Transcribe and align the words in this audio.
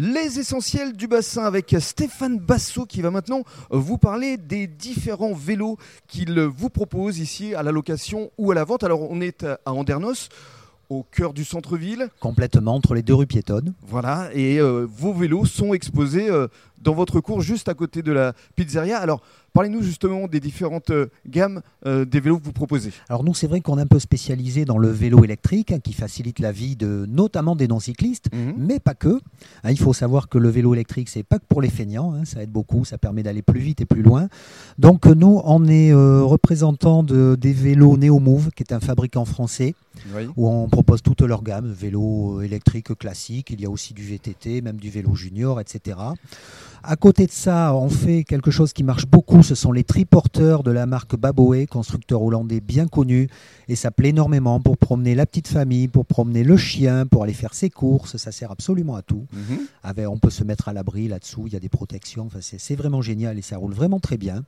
Les 0.00 0.38
essentiels 0.38 0.92
du 0.92 1.08
bassin 1.08 1.42
avec 1.42 1.74
Stéphane 1.80 2.38
Bassot 2.38 2.86
qui 2.86 3.02
va 3.02 3.10
maintenant 3.10 3.42
vous 3.70 3.98
parler 3.98 4.36
des 4.36 4.68
différents 4.68 5.32
vélos 5.32 5.76
qu'il 6.06 6.40
vous 6.40 6.70
propose 6.70 7.18
ici 7.18 7.52
à 7.56 7.64
la 7.64 7.72
location 7.72 8.30
ou 8.38 8.52
à 8.52 8.54
la 8.54 8.62
vente. 8.62 8.84
Alors 8.84 9.10
on 9.10 9.20
est 9.20 9.42
à 9.42 9.58
Andernos 9.66 10.28
au 10.88 11.02
cœur 11.02 11.34
du 11.34 11.44
centre-ville. 11.44 12.10
Complètement, 12.20 12.76
entre 12.76 12.94
les 12.94 13.02
deux 13.02 13.14
rues 13.14 13.26
piétonnes. 13.26 13.74
Voilà, 13.82 14.30
et 14.34 14.60
euh, 14.60 14.86
vos 14.88 15.12
vélos 15.12 15.46
sont 15.46 15.74
exposés 15.74 16.30
euh, 16.30 16.46
dans 16.82 16.94
votre 16.94 17.20
cours 17.20 17.40
juste 17.42 17.68
à 17.68 17.74
côté 17.74 18.02
de 18.02 18.12
la 18.12 18.32
pizzeria. 18.56 18.98
Alors, 18.98 19.20
parlez-nous 19.52 19.82
justement 19.82 20.26
des 20.28 20.40
différentes 20.40 20.90
euh, 20.90 21.06
gammes 21.26 21.60
des 21.84 22.20
vélos 22.20 22.38
que 22.38 22.44
vous 22.44 22.52
proposez. 22.52 22.92
Alors 23.08 23.24
nous, 23.24 23.34
c'est 23.34 23.46
vrai 23.46 23.60
qu'on 23.60 23.78
est 23.78 23.82
un 23.82 23.86
peu 23.86 23.98
spécialisé 23.98 24.64
dans 24.64 24.78
le 24.78 24.88
vélo 24.90 25.24
électrique 25.24 25.72
hein, 25.72 25.78
qui 25.80 25.92
facilite 25.92 26.38
la 26.38 26.52
vie 26.52 26.76
de 26.76 27.06
notamment 27.08 27.56
des 27.56 27.66
non-cyclistes, 27.68 28.26
Mhm. 28.34 28.54
mais 28.58 28.78
pas 28.78 28.94
que. 28.94 29.20
Hein, 29.64 29.70
il 29.70 29.78
faut 29.78 29.92
savoir 29.92 30.28
que 30.28 30.38
le 30.38 30.48
vélo 30.50 30.74
électrique, 30.74 31.08
c'est 31.08 31.22
pas 31.22 31.38
que 31.38 31.44
pour 31.48 31.62
les 31.62 31.70
feignants, 31.70 32.12
hein, 32.14 32.24
ça 32.24 32.42
aide 32.42 32.50
beaucoup, 32.50 32.84
ça 32.84 32.98
permet 32.98 33.22
d'aller 33.22 33.42
plus 33.42 33.60
vite 33.60 33.80
et 33.80 33.84
plus 33.86 34.02
loin. 34.02 34.28
Donc 34.78 35.06
euh, 35.06 35.14
nous, 35.14 35.40
on 35.44 35.66
est 35.66 35.92
euh, 35.92 36.22
représentant 36.22 37.02
de, 37.02 37.36
des 37.40 37.52
vélos 37.52 37.96
Neomove, 37.96 38.50
qui 38.54 38.62
est 38.62 38.72
un 38.72 38.80
fabricant 38.80 39.24
français, 39.24 39.74
Oui. 40.14 40.28
où 40.36 40.48
on 40.48 40.68
propose 40.68 41.02
toute 41.02 41.22
leur 41.22 41.42
gamme, 41.42 41.72
vélo 41.72 42.40
électrique 42.42 42.94
classique, 42.98 43.50
il 43.50 43.60
y 43.60 43.66
a 43.66 43.70
aussi 43.70 43.94
du 43.94 44.02
VTT, 44.02 44.60
même 44.62 44.76
du 44.76 44.90
vélo 44.90 45.14
junior, 45.14 45.60
etc. 45.60 45.96
À 46.82 46.96
côté 46.96 47.26
de 47.26 47.32
ça, 47.32 47.74
on 47.74 47.88
fait 47.88 48.24
quelque 48.24 48.50
chose 48.50 48.72
qui 48.72 48.82
marche 48.84 49.06
beaucoup, 49.06 49.42
ce 49.42 49.54
sont 49.54 49.72
les 49.72 49.84
triporteurs 49.84 50.62
de 50.62 50.70
la 50.70 50.86
marque 50.86 51.16
Baboe, 51.16 51.66
constructeur 51.66 52.22
hollandais 52.22 52.60
bien 52.60 52.86
connu, 52.86 53.28
et 53.68 53.74
ça 53.76 53.90
plaît 53.90 54.10
énormément 54.10 54.60
pour 54.60 54.78
promener 54.78 55.14
la 55.14 55.26
petite 55.26 55.48
famille, 55.48 55.88
pour 55.88 56.06
promener 56.06 56.44
le 56.44 56.56
chien, 56.56 57.04
pour 57.06 57.24
aller 57.24 57.32
faire 57.34 57.52
ses 57.52 57.68
courses, 57.68 58.16
ça 58.16 58.32
sert 58.32 58.50
absolument 58.52 58.94
à 58.96 59.02
tout. 59.02 59.26
Mhm. 59.32 59.58
Avec- 59.82 60.08
on 60.08 60.18
peut 60.18 60.30
se 60.30 60.44
mettre 60.44 60.68
à 60.68 60.72
l'abri 60.72 61.08
là-dessous, 61.08 61.44
il 61.46 61.52
y 61.52 61.56
a 61.56 61.60
des 61.60 61.68
protections, 61.68 62.26
enfin, 62.26 62.38
c'est 62.40 62.58
c'est 62.60 62.76
vraiment 62.76 63.02
génial 63.02 63.38
et 63.38 63.42
ça 63.42 63.56
roule 63.56 63.72
vraiment 63.74 63.98
très 64.00 64.16
bien. 64.16 64.44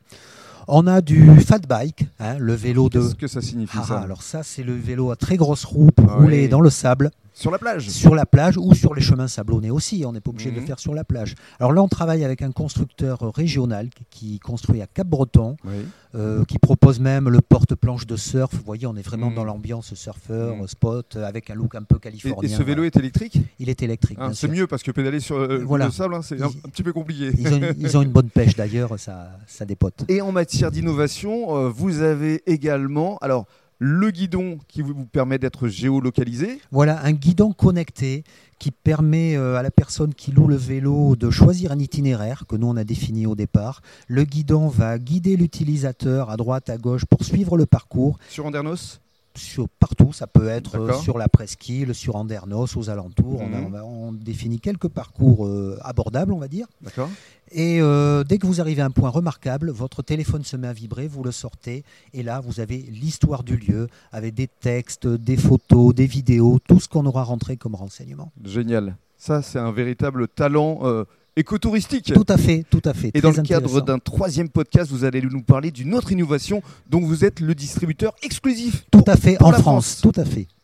On 0.68 0.86
a 0.86 1.00
du 1.00 1.28
fat 1.40 1.58
bike, 1.68 2.06
hein, 2.20 2.36
le 2.38 2.54
vélo 2.54 2.88
de... 2.88 3.00
Qu'est-ce 3.00 3.14
que 3.16 3.26
ça 3.26 3.40
signifie 3.40 3.78
Ah, 3.80 3.86
ça? 3.88 3.98
alors 4.00 4.22
ça, 4.22 4.42
c'est 4.42 4.62
le 4.62 4.74
vélo 4.74 5.10
à 5.10 5.16
très 5.16 5.36
grosse 5.36 5.64
roue 5.64 5.90
pour 5.90 6.06
Ah 6.10 6.16
rouler 6.16 6.42
oui. 6.42 6.48
dans 6.48 6.60
le 6.60 6.70
sable, 6.70 7.10
Sur 7.40 7.50
la 7.50 7.58
plage 7.58 7.88
sur 7.88 8.14
la 8.14 8.26
plage 8.26 8.58
ou 8.58 8.74
sur 8.74 8.92
les 8.94 9.00
chemins 9.00 9.26
sablonnés 9.26 9.70
aussi. 9.70 10.04
On 10.06 10.12
n'est 10.12 10.20
pas 10.20 10.28
obligé 10.28 10.50
de 10.50 10.56
Mhm. 10.56 10.60
le 10.60 10.66
faire 10.66 10.78
sur 10.78 10.92
la 10.94 11.04
plage. 11.04 11.34
Alors 11.58 11.72
là, 11.72 11.82
on 11.82 11.88
travaille 11.88 12.22
avec 12.22 12.42
un 12.42 12.52
constructeur 12.52 13.18
régional 13.34 13.88
qui- 14.10 14.38
construit 14.40 14.82
à 14.82 14.86
Cap-Breton, 14.86 15.56
Oui. 15.64 15.72
euh, 16.14 16.44
qui 16.44 16.58
propose 16.58 17.00
même 17.00 17.30
le 17.30 17.40
porte-planche 17.40 18.06
de 18.06 18.16
surf. 18.16 18.54
Vous 18.54 18.62
voyez, 18.66 18.86
on 18.86 18.94
est 18.94 19.00
vraiment 19.02 19.30
Mhm. 19.30 19.36
dans 19.36 19.44
l'ambiance 19.44 19.94
surfeur, 19.94 20.54
Mhm. 20.56 20.66
spot, 20.66 21.16
avec 21.16 21.48
un 21.48 21.54
look 21.54 21.74
un 21.76 21.82
peu 21.82 21.98
californien. 21.98 22.42
et 22.50 22.52
ce 22.54 22.62
vélo 22.62 22.84
est 22.84 22.96
électrique? 22.96 23.38
Il 23.58 23.70
est 23.70 23.82
électrique. 23.82 24.18
Bien 24.18 24.34
C'est 24.34 24.48
mieux 24.48 24.66
parce 24.66 24.82
que 24.82 24.90
pédaler 24.90 25.20
sur 25.20 25.36
euh, 25.36 25.62
Voilà. 25.64 25.86
le 25.86 25.92
sable, 25.92 26.14
hein, 26.16 26.20
c'est 26.22 26.42
un, 26.42 26.50
petit 26.50 26.82
peu 26.82 26.92
compliqué. 26.92 27.30
Ils 27.38 27.48
ont, 27.54 27.56
une, 27.56 27.74
ils 27.78 27.96
ont 27.96 28.02
une 28.02 28.10
bonne 28.12 28.28
pêche 28.28 28.54
d'ailleurs, 28.54 28.98
ça, 28.98 29.30
ça 29.46 29.64
dépote. 29.64 30.04
Et 30.08 30.20
en 30.20 30.30
matière 30.30 30.70
d'innovation, 30.70 31.56
euh, 31.56 31.68
vous 31.70 32.02
avez 32.02 32.42
également 32.46 33.16
alors 33.22 33.46
le 33.80 34.10
guidon 34.10 34.58
qui 34.68 34.82
vous 34.82 35.06
permet 35.06 35.38
d'être 35.38 35.66
géolocalisé. 35.66 36.60
Voilà, 36.70 37.02
un 37.02 37.12
guidon 37.12 37.52
connecté 37.52 38.24
qui 38.58 38.70
permet 38.70 39.36
euh, 39.36 39.56
à 39.56 39.62
la 39.62 39.70
personne 39.70 40.12
qui 40.14 40.30
loue 40.32 40.46
le 40.46 40.56
vélo 40.56 41.16
de 41.16 41.30
choisir 41.30 41.72
un 41.72 41.78
itinéraire 41.78 42.44
que 42.46 42.56
nous 42.56 42.66
on 42.66 42.76
a 42.76 42.84
défini 42.84 43.26
au 43.26 43.34
départ. 43.34 43.80
Le 44.06 44.24
guidon 44.24 44.68
va 44.68 44.98
guider 44.98 45.34
l'utilisateur 45.34 46.28
à 46.28 46.36
droite, 46.36 46.68
à 46.68 46.76
gauche 46.76 47.06
pour 47.06 47.24
suivre 47.24 47.56
le 47.56 47.64
parcours 47.64 48.18
Sur 48.28 48.44
Andernos? 48.44 49.00
Sur 49.36 49.68
partout. 49.68 50.12
Ça 50.12 50.26
peut 50.26 50.48
être 50.48 50.76
euh, 50.78 50.92
sur 51.00 51.16
la 51.18 51.28
presqu'île, 51.28 51.94
sur 51.94 52.16
Andernos, 52.16 52.76
aux 52.76 52.90
alentours. 52.90 53.40
On, 53.40 53.52
a- 53.52 53.60
Mhm. 53.60 53.74
on 53.84 54.12
définit 54.12 54.58
quelques 54.60 54.88
parcours 54.88 55.46
euh, 55.46 55.78
abordables, 55.82 56.32
on 56.32 56.38
va 56.38 56.48
dire. 56.48 56.66
D'accord 56.82 57.08
Et 57.52 57.80
euh, 57.80 58.24
dès 58.24 58.38
que 58.38 58.46
vous 58.46 58.60
arrivez 58.60 58.82
à 58.82 58.86
un 58.86 58.90
point 58.90 59.08
remarquable, 59.10 59.70
votre 59.70 60.02
téléphone 60.02 60.44
se 60.44 60.56
met 60.56 60.68
à 60.68 60.72
vibrer, 60.72 61.08
vous 61.08 61.22
le 61.22 61.32
sortez, 61.32 61.84
et 62.12 62.22
là, 62.22 62.40
vous 62.40 62.60
avez 62.60 62.76
l'histoire 62.78 63.42
du 63.44 63.56
lieu, 63.56 63.88
avec 64.12 64.34
des 64.34 64.48
textes, 64.48 65.06
des 65.06 65.36
photos, 65.36 65.94
des 65.94 66.06
vidéos, 66.06 66.58
tout 66.66 66.80
ce 66.80 66.88
qu'on 66.88 67.06
aura 67.06 67.22
rentré 67.24 67.56
comme 67.56 67.74
renseignement. 67.74 68.32
Génial. 68.44 68.96
Ça, 69.16 69.42
c'est 69.42 69.58
un 69.58 69.70
véritable 69.72 70.28
talent 70.28 70.80
euh, 70.82 71.04
écotouristique. 71.36 72.12
Tout 72.12 72.24
à 72.28 72.36
fait, 72.36 72.64
tout 72.70 72.82
à 72.84 72.94
fait. 72.94 73.10
Et 73.14 73.20
dans 73.20 73.30
le 73.30 73.42
cadre 73.42 73.80
d'un 73.80 73.98
troisième 73.98 74.48
podcast, 74.48 74.90
vous 74.90 75.04
allez 75.04 75.22
nous 75.22 75.42
parler 75.42 75.70
d'une 75.70 75.94
autre 75.94 76.12
innovation 76.12 76.62
dont 76.88 77.00
vous 77.00 77.24
êtes 77.24 77.40
le 77.40 77.54
distributeur 77.54 78.14
exclusif. 78.22 78.84
Tout 78.90 79.00
pour- 79.02 79.08
à 79.08 79.16
fait, 79.16 79.40
en 79.42 79.50
la 79.50 79.58
France, 79.58 80.00
tout 80.02 80.12
à 80.16 80.24
fait. 80.24 80.46